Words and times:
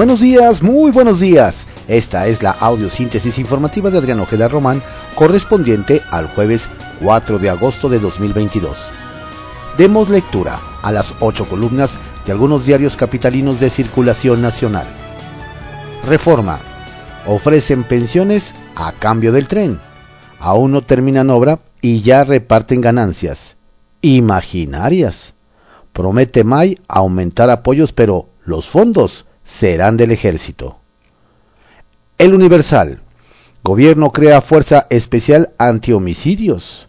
Buenos 0.00 0.20
días, 0.20 0.62
muy 0.62 0.90
buenos 0.90 1.20
días. 1.20 1.66
Esta 1.86 2.26
es 2.26 2.42
la 2.42 2.52
audiosíntesis 2.52 3.38
informativa 3.38 3.90
de 3.90 3.98
Adrián 3.98 4.20
Ojeda 4.20 4.48
Román, 4.48 4.82
correspondiente 5.14 6.00
al 6.10 6.26
jueves 6.28 6.70
4 7.02 7.38
de 7.38 7.50
agosto 7.50 7.90
de 7.90 7.98
2022. 7.98 8.78
Demos 9.76 10.08
lectura 10.08 10.58
a 10.80 10.90
las 10.90 11.14
ocho 11.20 11.46
columnas 11.46 11.98
de 12.24 12.32
algunos 12.32 12.64
diarios 12.64 12.96
capitalinos 12.96 13.60
de 13.60 13.68
circulación 13.68 14.40
nacional. 14.40 14.86
Reforma. 16.06 16.60
Ofrecen 17.26 17.84
pensiones 17.84 18.54
a 18.76 18.92
cambio 18.92 19.32
del 19.32 19.48
tren. 19.48 19.78
Aún 20.38 20.72
no 20.72 20.80
terminan 20.80 21.28
obra 21.28 21.58
y 21.82 22.00
ya 22.00 22.24
reparten 22.24 22.80
ganancias. 22.80 23.58
Imaginarias. 24.00 25.34
Promete 25.92 26.42
May 26.42 26.78
aumentar 26.88 27.50
apoyos, 27.50 27.92
pero 27.92 28.30
los 28.46 28.66
fondos 28.66 29.26
serán 29.42 29.96
del 29.96 30.10
ejército. 30.10 30.78
El 32.18 32.34
Universal. 32.34 33.00
Gobierno 33.62 34.10
crea 34.10 34.40
fuerza 34.40 34.86
especial 34.90 35.52
anti-homicidios. 35.58 36.88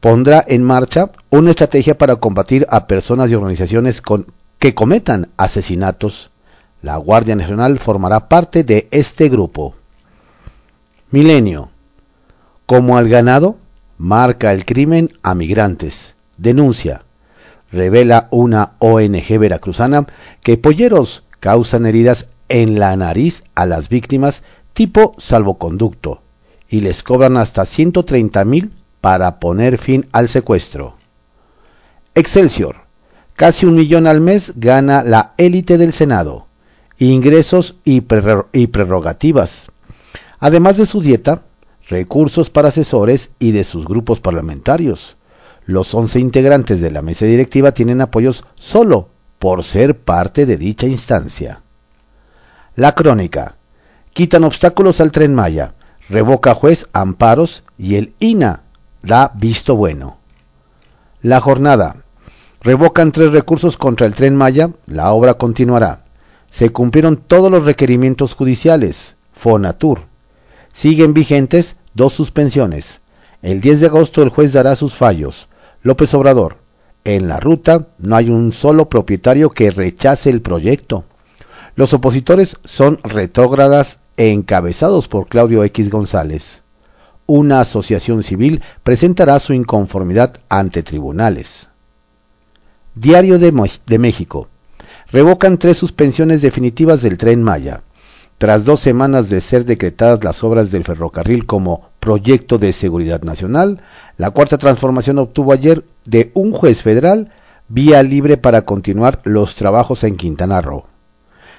Pondrá 0.00 0.44
en 0.46 0.62
marcha 0.62 1.10
una 1.30 1.50
estrategia 1.50 1.98
para 1.98 2.16
combatir 2.16 2.66
a 2.70 2.86
personas 2.86 3.30
y 3.30 3.34
organizaciones 3.34 4.00
con, 4.00 4.26
que 4.58 4.74
cometan 4.74 5.28
asesinatos. 5.36 6.30
La 6.82 6.96
Guardia 6.96 7.36
Nacional 7.36 7.78
formará 7.78 8.28
parte 8.28 8.64
de 8.64 8.88
este 8.90 9.28
grupo. 9.28 9.74
Milenio. 11.10 11.70
Como 12.66 12.96
al 12.96 13.08
ganado, 13.08 13.58
marca 13.98 14.52
el 14.52 14.64
crimen 14.64 15.10
a 15.22 15.34
migrantes. 15.34 16.14
Denuncia. 16.38 17.04
Revela 17.72 18.28
una 18.30 18.72
ONG 18.78 19.38
veracruzana 19.38 20.06
que 20.42 20.56
polleros 20.56 21.24
causan 21.40 21.86
heridas 21.86 22.28
en 22.48 22.78
la 22.78 22.96
nariz 22.96 23.42
a 23.54 23.66
las 23.66 23.88
víctimas 23.88 24.42
tipo 24.72 25.14
salvoconducto 25.18 26.22
y 26.68 26.80
les 26.82 27.02
cobran 27.02 27.36
hasta 27.36 27.66
130 27.66 28.44
mil 28.44 28.72
para 29.00 29.40
poner 29.40 29.78
fin 29.78 30.06
al 30.12 30.28
secuestro. 30.28 30.96
Excelsior. 32.14 32.76
Casi 33.34 33.66
un 33.66 33.74
millón 33.74 34.06
al 34.06 34.20
mes 34.20 34.54
gana 34.56 35.02
la 35.02 35.34
élite 35.38 35.78
del 35.78 35.92
Senado. 35.92 36.46
Ingresos 36.98 37.76
y, 37.84 38.02
y 38.52 38.66
prerrogativas. 38.66 39.70
Además 40.38 40.76
de 40.76 40.86
su 40.86 41.00
dieta, 41.00 41.44
recursos 41.88 42.50
para 42.50 42.68
asesores 42.68 43.32
y 43.38 43.52
de 43.52 43.64
sus 43.64 43.86
grupos 43.86 44.20
parlamentarios. 44.20 45.16
Los 45.64 45.94
11 45.94 46.20
integrantes 46.20 46.80
de 46.80 46.90
la 46.90 47.02
mesa 47.02 47.24
directiva 47.24 47.72
tienen 47.72 48.00
apoyos 48.00 48.44
solo 48.54 49.09
por 49.40 49.64
ser 49.64 49.98
parte 49.98 50.44
de 50.44 50.58
dicha 50.58 50.86
instancia. 50.86 51.62
La 52.76 52.92
crónica. 52.92 53.56
Quitan 54.12 54.44
obstáculos 54.44 55.00
al 55.00 55.12
tren 55.12 55.34
Maya, 55.34 55.72
revoca 56.10 56.54
juez 56.54 56.86
amparos 56.92 57.64
y 57.78 57.94
el 57.96 58.12
INA 58.20 58.64
da 59.02 59.32
visto 59.34 59.76
bueno. 59.76 60.18
La 61.22 61.40
jornada. 61.40 62.04
Revocan 62.60 63.12
tres 63.12 63.32
recursos 63.32 63.78
contra 63.78 64.06
el 64.06 64.14
tren 64.14 64.36
Maya, 64.36 64.70
la 64.86 65.10
obra 65.10 65.34
continuará. 65.34 66.04
Se 66.50 66.70
cumplieron 66.70 67.16
todos 67.16 67.50
los 67.50 67.64
requerimientos 67.64 68.34
judiciales. 68.34 69.16
Fonatur. 69.32 70.02
Siguen 70.70 71.14
vigentes 71.14 71.76
dos 71.94 72.12
suspensiones. 72.12 73.00
El 73.40 73.62
10 73.62 73.80
de 73.80 73.86
agosto 73.86 74.22
el 74.22 74.28
juez 74.28 74.52
dará 74.52 74.76
sus 74.76 74.94
fallos. 74.94 75.48
López 75.80 76.12
Obrador. 76.12 76.58
En 77.04 77.28
la 77.28 77.40
ruta 77.40 77.88
no 77.98 78.16
hay 78.16 78.28
un 78.28 78.52
solo 78.52 78.88
propietario 78.88 79.50
que 79.50 79.70
rechace 79.70 80.28
el 80.28 80.42
proyecto. 80.42 81.04
Los 81.74 81.94
opositores 81.94 82.56
son 82.64 82.98
retrógradas 83.02 83.98
encabezados 84.16 85.08
por 85.08 85.28
Claudio 85.28 85.64
X 85.64 85.88
González. 85.90 86.62
Una 87.26 87.60
asociación 87.60 88.22
civil 88.22 88.62
presentará 88.82 89.38
su 89.40 89.54
inconformidad 89.54 90.34
ante 90.48 90.82
tribunales. 90.82 91.70
Diario 92.94 93.38
de 93.38 93.98
México. 93.98 94.48
Revocan 95.12 95.58
tres 95.58 95.78
suspensiones 95.78 96.42
definitivas 96.42 97.02
del 97.02 97.16
tren 97.16 97.42
Maya. 97.42 97.82
Tras 98.40 98.64
dos 98.64 98.80
semanas 98.80 99.28
de 99.28 99.42
ser 99.42 99.66
decretadas 99.66 100.24
las 100.24 100.42
obras 100.42 100.70
del 100.70 100.82
ferrocarril 100.82 101.44
como 101.44 101.90
proyecto 102.00 102.56
de 102.56 102.72
seguridad 102.72 103.20
nacional, 103.20 103.82
la 104.16 104.30
cuarta 104.30 104.56
transformación 104.56 105.18
obtuvo 105.18 105.52
ayer 105.52 105.84
de 106.06 106.30
un 106.32 106.52
juez 106.52 106.82
federal 106.82 107.30
vía 107.68 108.02
libre 108.02 108.38
para 108.38 108.62
continuar 108.62 109.20
los 109.24 109.56
trabajos 109.56 110.04
en 110.04 110.16
Quintana 110.16 110.62
Roo. 110.62 110.84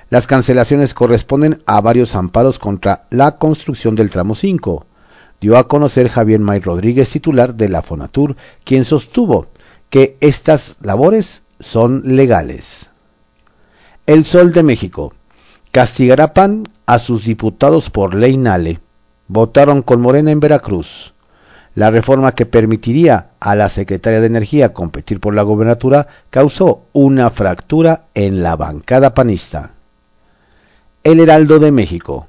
Las 0.10 0.26
cancelaciones 0.26 0.96
corresponden 0.96 1.60
a 1.68 1.82
varios 1.82 2.16
amparos 2.16 2.58
contra 2.58 3.06
la 3.12 3.38
construcción 3.38 3.94
del 3.94 4.10
tramo 4.10 4.34
5. 4.34 4.88
Dio 5.40 5.60
a 5.60 5.68
conocer 5.68 6.10
Javier 6.10 6.40
May 6.40 6.62
Rodríguez, 6.62 7.12
titular 7.12 7.54
de 7.54 7.70
la 7.70 7.84
Fonatur, 7.84 8.36
quien 8.64 8.86
sostuvo 8.86 9.50
que 9.92 10.18
estas 10.20 10.78
labores 10.82 11.44
son 11.60 12.02
legales. 12.06 12.90
El 14.08 14.26
Sol 14.26 14.52
de 14.52 14.64
México 14.64 15.14
castigará 15.72 16.34
PAN 16.34 16.64
a 16.86 17.00
sus 17.00 17.24
diputados 17.24 17.90
por 17.90 18.14
ley 18.14 18.38
Nale. 18.38 18.80
Votaron 19.28 19.82
con 19.82 20.02
Morena 20.02 20.32
en 20.32 20.42
Veracruz. 20.42 21.14
La 21.74 21.90
reforma 21.90 22.34
que 22.34 22.46
permitiría 22.46 23.30
a 23.40 23.56
la 23.56 23.70
Secretaria 23.70 24.20
de 24.20 24.28
Energía 24.28 24.74
competir 24.74 25.22
por 25.22 25.34
la 25.34 25.44
gobernatura 25.44 26.08
causó 26.30 26.84
una 26.92 27.30
fractura 27.30 28.08
en 28.14 28.44
la 28.44 28.58
bancada 28.58 29.14
panista. 29.14 29.72
El 31.06 31.22
Heraldo 31.22 31.60
de 31.60 31.72
México. 31.72 32.28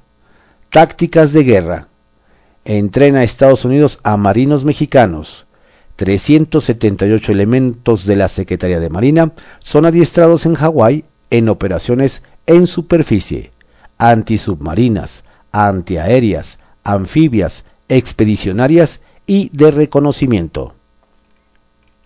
Tácticas 0.71 1.33
de 1.33 1.43
guerra. 1.43 1.89
Entrena 2.65 3.19
a 3.19 3.25
Estados 3.25 3.65
Unidos 3.65 3.99
a 4.05 4.17
marinos 4.17 4.65
mexicanos. 4.65 5.47
378 5.97 7.33
elementos 7.33 8.07
de 8.07 8.17
la 8.17 8.29
Secretaría 8.29 8.79
de 8.79 8.89
Marina 8.89 9.33
son 9.59 9.85
adiestrados 9.87 10.47
en 10.47 10.55
Hawái 10.55 11.05
en 11.31 11.49
operaciones 11.49 12.23
en 12.47 12.67
superficie, 12.67 13.51
antisubmarinas, 13.99 15.25
antiaéreas, 15.53 16.59
anfibias, 16.85 17.65
expedicionarias 17.89 19.01
y 19.27 19.51
de 19.51 19.71
reconocimiento. 19.71 20.75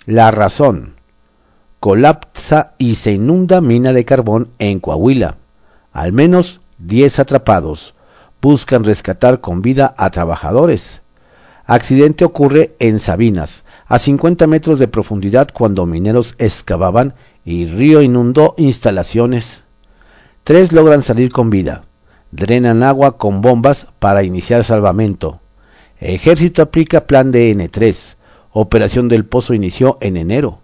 La 0.04 0.30
razón. 0.30 0.94
Colapsa 1.80 2.72
y 2.78 2.96
se 2.96 3.12
inunda 3.12 3.60
mina 3.60 3.92
de 3.92 4.04
carbón 4.04 4.50
en 4.58 4.80
Coahuila. 4.80 5.36
Al 5.92 6.12
menos 6.12 6.60
10 6.78 7.18
atrapados. 7.20 7.94
Buscan 8.40 8.84
rescatar 8.84 9.40
con 9.40 9.62
vida 9.62 9.94
a 9.96 10.10
trabajadores. 10.10 11.02
Accidente 11.64 12.24
ocurre 12.24 12.76
en 12.78 13.00
Sabinas, 13.00 13.64
a 13.86 13.98
50 13.98 14.46
metros 14.46 14.78
de 14.78 14.86
profundidad 14.86 15.48
cuando 15.52 15.84
mineros 15.84 16.36
excavaban 16.38 17.14
y 17.44 17.66
río 17.66 18.02
inundó 18.02 18.54
instalaciones. 18.56 19.64
Tres 20.46 20.72
logran 20.72 21.02
salir 21.02 21.32
con 21.32 21.50
vida. 21.50 21.82
Drenan 22.30 22.84
agua 22.84 23.18
con 23.18 23.40
bombas 23.40 23.88
para 23.98 24.22
iniciar 24.22 24.62
salvamento. 24.62 25.40
Ejército 25.98 26.62
aplica 26.62 27.08
plan 27.08 27.32
de 27.32 27.50
N3. 27.50 28.14
Operación 28.52 29.08
del 29.08 29.24
Pozo 29.24 29.54
inició 29.54 29.98
en 30.00 30.16
enero. 30.16 30.60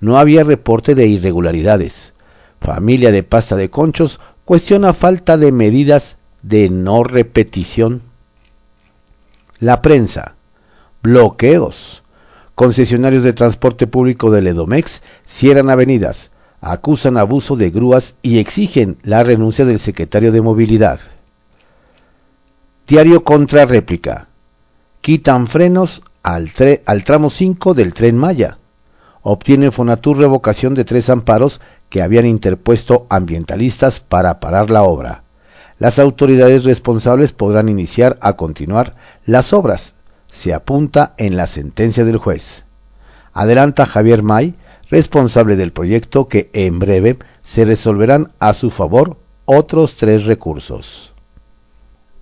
No 0.00 0.18
había 0.18 0.44
reporte 0.44 0.94
de 0.94 1.06
irregularidades. 1.06 2.12
Familia 2.60 3.10
de 3.10 3.22
pasta 3.22 3.56
de 3.56 3.70
conchos 3.70 4.20
cuestiona 4.44 4.92
falta 4.92 5.38
de 5.38 5.50
medidas 5.50 6.18
de 6.42 6.68
no 6.68 7.02
repetición. 7.02 8.02
La 9.60 9.80
prensa. 9.80 10.36
Bloqueos. 11.02 12.02
Concesionarios 12.54 13.24
de 13.24 13.32
transporte 13.32 13.86
público 13.86 14.30
del 14.30 14.48
Edomex 14.48 15.00
cierran 15.26 15.70
avenidas, 15.70 16.31
acusan 16.62 17.16
abuso 17.16 17.56
de 17.56 17.70
grúas 17.70 18.14
y 18.22 18.38
exigen 18.38 18.96
la 19.02 19.24
renuncia 19.24 19.64
del 19.64 19.80
secretario 19.80 20.30
de 20.30 20.40
Movilidad. 20.40 21.00
Diario 22.86 23.24
contra 23.24 23.66
réplica. 23.66 24.28
Quitan 25.00 25.48
frenos 25.48 26.02
al, 26.22 26.52
tramo 27.04 27.30
5 27.30 27.74
del 27.74 27.92
tren 27.92 28.16
Maya. 28.16 28.58
Obtiene 29.22 29.72
Fonatur 29.72 30.18
revocación 30.18 30.74
de 30.74 30.84
tres 30.84 31.10
amparos 31.10 31.60
que 31.88 32.00
habían 32.00 32.26
interpuesto 32.26 33.06
ambientalistas 33.10 33.98
para 33.98 34.38
parar 34.38 34.70
la 34.70 34.84
obra. 34.84 35.24
Las 35.78 35.98
autoridades 35.98 36.62
responsables 36.62 37.32
podrán 37.32 37.68
iniciar 37.68 38.18
a 38.20 38.34
continuar 38.34 38.94
las 39.24 39.52
obras. 39.52 39.94
Se 40.28 40.54
apunta 40.54 41.14
en 41.18 41.36
la 41.36 41.48
sentencia 41.48 42.04
del 42.04 42.18
juez. 42.18 42.64
Adelanta 43.32 43.84
Javier 43.84 44.22
May, 44.22 44.54
responsable 44.92 45.56
del 45.56 45.72
proyecto, 45.72 46.28
que 46.28 46.50
en 46.52 46.78
breve 46.78 47.18
se 47.40 47.64
resolverán 47.64 48.30
a 48.38 48.52
su 48.52 48.68
favor 48.68 49.16
otros 49.46 49.96
tres 49.96 50.26
recursos. 50.26 51.14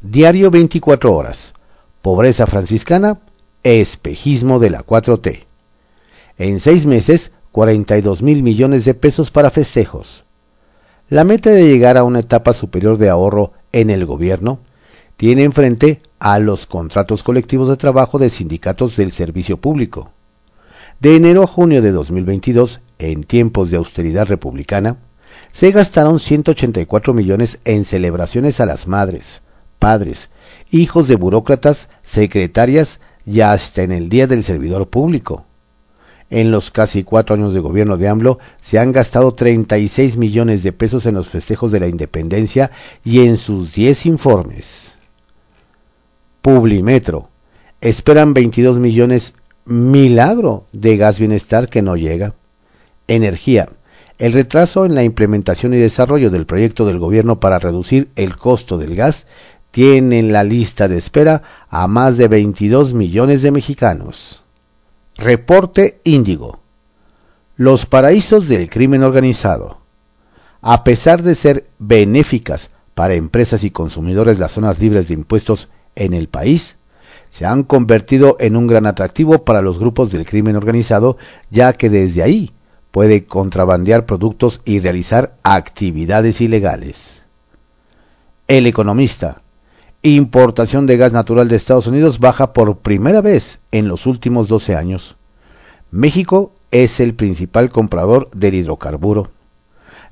Diario 0.01 0.53
24 0.53 1.13
horas. 1.13 1.53
Pobreza 2.01 2.47
franciscana, 2.47 3.21
espejismo 3.65 4.61
de 4.61 4.71
la 4.71 4.87
4T. 4.87 5.47
En 6.39 6.61
seis 6.61 6.87
meses, 6.87 7.33
42 7.51 8.23
mil 8.23 8.45
millones 8.45 8.85
de 8.85 8.95
pesos 8.95 9.33
para 9.33 9.51
festejos. 9.51 10.25
La 11.09 11.25
meta 11.25 11.51
de 11.51 11.67
llegar 11.67 11.97
a 11.97 12.05
una 12.05 12.21
etapa 12.21 12.53
superior 12.53 12.99
de 12.99 13.11
ahorro 13.11 13.53
en 13.73 13.91
el 13.91 14.07
gobierno 14.07 14.61
tiene 15.17 15.43
enfrente 15.43 16.03
a 16.21 16.39
los 16.39 16.67
contratos 16.67 17.25
colectivos 17.25 17.69
de 17.69 17.77
trabajo 17.77 18.21
de 18.21 18.31
sindicatos 18.31 18.97
del 18.97 19.11
servicio 19.11 19.57
público. 19.57 20.13
De 21.01 21.17
enero 21.17 21.45
a 21.45 21.47
junio 21.47 21.81
de 21.81 21.93
2022, 21.93 22.83
en 22.99 23.25
tiempos 23.25 23.71
de 23.71 23.79
austeridad 23.79 24.27
republicana, 24.27 24.99
se 25.51 25.71
gastaron 25.71 26.21
184 26.21 27.15
millones 27.15 27.59
en 27.65 27.87
celebraciones 27.87 28.61
a 28.61 28.67
las 28.67 28.87
madres, 28.87 29.41
padres, 29.79 30.29
hijos 30.71 31.09
de 31.09 31.17
burócratas, 31.17 31.89
secretarias 32.03 33.01
y 33.25 33.41
hasta 33.41 33.83
en 33.83 33.93
el 33.93 34.11
Día 34.11 34.27
del 34.27 34.45
Servidor 34.45 34.91
Público. 34.91 35.47
En 36.29 36.51
los 36.51 36.71
casi 36.71 37.03
cuatro 37.03 37.35
años 37.35 37.55
de 37.55 37.61
gobierno 37.61 37.97
de 37.97 38.07
AMLO 38.07 38.39
se 38.61 38.79
han 38.79 38.93
gastado 38.93 39.33
36 39.33 40.19
millones 40.19 40.63
de 40.63 40.73
pesos 40.73 41.07
en 41.07 41.15
los 41.15 41.29
festejos 41.29 41.73
de 41.73 41.81
la 41.81 41.89
independencia 41.89 42.71
y 43.05 43.21
en 43.21 43.39
sus 43.39 43.73
10 43.73 44.05
informes. 44.05 44.99
Publimetro. 46.43 47.31
Esperan 47.81 48.35
22 48.35 48.79
millones 48.79 49.33
milagro 49.65 50.67
de 50.73 50.97
gas 50.97 51.19
bienestar 51.19 51.69
que 51.69 51.83
no 51.83 51.97
llega. 51.97 52.35
Energía. 53.07 53.69
El 54.19 54.33
retraso 54.33 54.85
en 54.85 54.95
la 54.95 55.05
implementación 55.05 55.73
y 55.75 55.79
desarrollo 55.79 56.31
del 56.31 56.47
proyecto 56.47 56.85
del 56.85 56.99
gobierno 56.99 57.41
para 57.41 57.59
reducir 57.59 58.11
el 58.17 58.37
costo 58.37 58.77
del 58.77 58.95
gas 58.95 59.27
tiene 59.71 60.19
en 60.19 60.33
la 60.33 60.45
lista 60.45 60.89
de 60.89 60.99
espera 60.99 61.43
a 61.69 61.87
más 61.87 62.19
de 62.19 62.29
22 62.29 62.93
millones 62.95 63.43
de 63.43 63.51
mexicanos. 63.51 64.43
Reporte 65.17 66.01
Índigo. 66.05 66.61
Los 67.57 67.87
paraísos 67.87 68.49
del 68.49 68.69
crimen 68.69 69.03
organizado. 69.03 69.81
A 70.61 70.85
pesar 70.85 71.23
de 71.23 71.35
ser 71.35 71.71
benéficas 71.79 72.71
para 72.95 73.15
empresas 73.15 73.65
y 73.65 73.71
consumidores 73.71 74.39
las 74.39 74.53
zonas 74.53 74.79
libres 74.79 75.09
de 75.09 75.15
impuestos 75.15 75.69
en 75.95 76.13
el 76.13 76.29
país, 76.29 76.77
se 77.31 77.47
han 77.47 77.63
convertido 77.63 78.37
en 78.41 78.57
un 78.57 78.67
gran 78.67 78.87
atractivo 78.87 79.45
para 79.45 79.63
los 79.63 79.79
grupos 79.79 80.13
del 80.13 80.27
crimen 80.27 80.57
organizado, 80.57 81.17
ya 81.51 81.73
que 81.73 81.89
desde 81.89 82.23
ahí 82.23 82.53
puede 82.91 83.25
contrabandear 83.25 84.05
productos 84.05 84.61
y 84.65 84.81
realizar 84.81 85.37
actividades 85.43 86.41
ilegales. 86.41 87.25
El 88.49 88.67
economista. 88.67 89.43
Importación 90.03 90.87
de 90.87 90.97
gas 90.97 91.13
natural 91.13 91.49
de 91.49 91.57
Estados 91.57 91.87
Unidos 91.87 92.19
baja 92.19 92.53
por 92.53 92.79
primera 92.79 93.21
vez 93.21 93.61
en 93.71 93.87
los 93.87 94.07
últimos 94.07 94.49
12 94.49 94.75
años. 94.75 95.17
México 95.91 96.53
es 96.71 97.01
el 97.01 97.15
principal 97.15 97.71
comprador 97.71 98.31
del 98.31 98.55
hidrocarburo. 98.55 99.31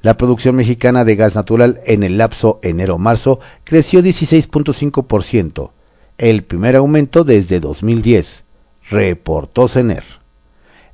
La 0.03 0.17
producción 0.17 0.55
mexicana 0.55 1.05
de 1.05 1.17
gas 1.17 1.35
natural 1.35 1.81
en 1.85 2.05
el 2.05 2.19
lapso 2.19 2.61
enero-marzo 2.63 3.41
creció 3.65 4.01
16.5%, 4.01 5.71
el 6.19 6.43
primer 6.43 6.77
aumento 6.77 7.25
desde 7.25 7.61
2010, 7.61 8.45
reportó 8.91 9.69
CENER. 9.69 10.05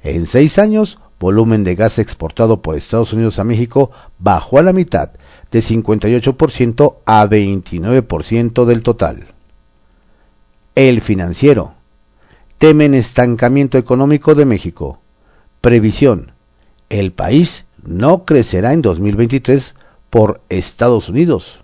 En 0.03 0.26
seis 0.26 0.59
años, 0.59 0.99
volumen 1.19 1.65
de 1.65 1.75
gas 1.75 1.99
exportado 1.99 2.61
por 2.61 2.76
Estados 2.76 3.15
Unidos 3.15 3.38
a 3.38 3.44
México 3.44 3.91
bajó 4.19 4.59
a 4.59 4.62
la 4.62 4.75
mitad, 4.75 5.11
de 5.50 5.61
58% 5.61 6.97
a 7.06 7.26
29% 7.26 8.65
del 8.67 8.82
total. 8.82 9.29
El 10.75 11.00
financiero. 11.00 11.75
Temen 12.59 12.93
estancamiento 12.94 13.79
económico 13.79 14.35
de 14.35 14.44
México. 14.44 15.00
Previsión. 15.61 16.32
El 16.91 17.12
país 17.12 17.65
no 17.82 18.25
crecerá 18.25 18.73
en 18.73 18.82
2023 18.82 19.75
por 20.11 20.43
Estados 20.49 21.09
Unidos. 21.09 21.61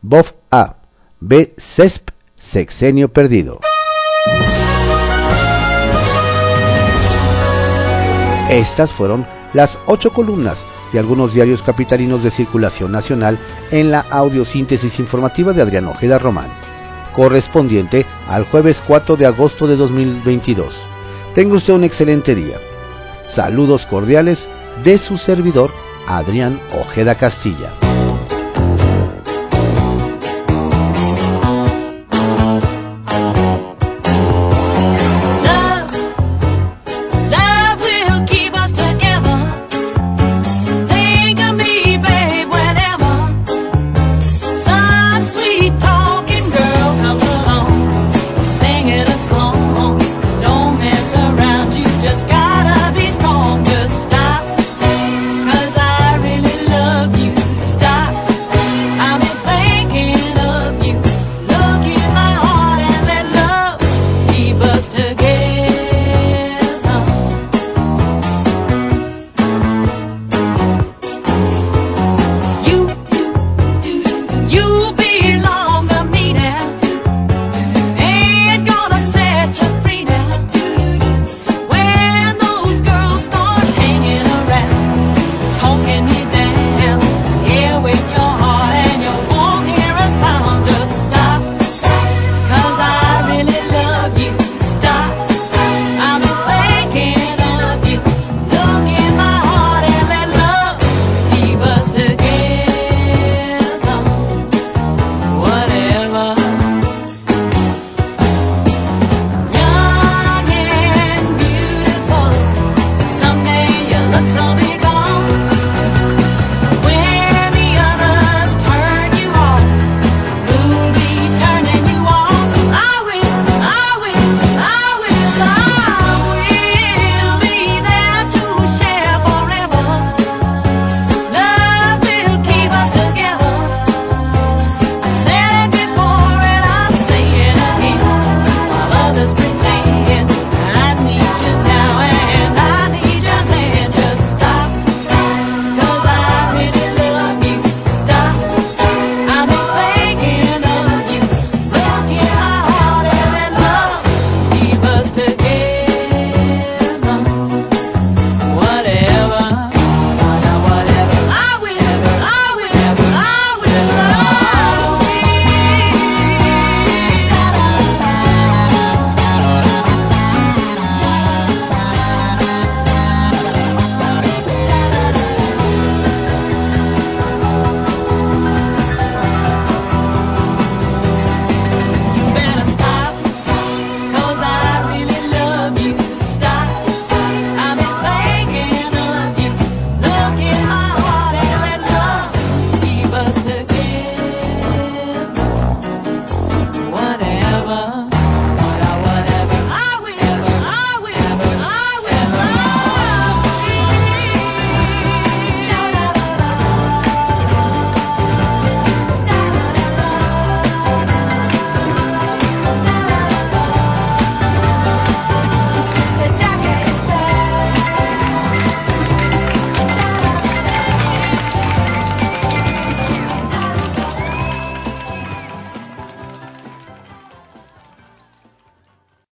BOF 0.00 0.32
A. 0.50 0.76
B. 1.20 1.54
CESP. 1.58 2.13
Sexenio 2.44 3.08
perdido. 3.08 3.58
Estas 8.50 8.92
fueron 8.92 9.26
las 9.54 9.78
ocho 9.86 10.12
columnas 10.12 10.66
de 10.92 10.98
algunos 10.98 11.32
diarios 11.32 11.62
capitalinos 11.62 12.22
de 12.22 12.30
circulación 12.30 12.92
nacional 12.92 13.38
en 13.70 13.90
la 13.90 14.00
audiosíntesis 14.00 15.00
informativa 15.00 15.54
de 15.54 15.62
Adrián 15.62 15.86
Ojeda 15.86 16.18
Román, 16.18 16.50
correspondiente 17.14 18.04
al 18.28 18.44
jueves 18.44 18.82
4 18.86 19.16
de 19.16 19.26
agosto 19.26 19.66
de 19.66 19.76
2022. 19.76 20.76
Tenga 21.32 21.56
usted 21.56 21.72
un 21.72 21.84
excelente 21.84 22.34
día. 22.34 22.58
Saludos 23.24 23.86
cordiales 23.86 24.50
de 24.84 24.98
su 24.98 25.16
servidor, 25.16 25.72
Adrián 26.06 26.60
Ojeda 26.78 27.14
Castilla. 27.14 27.70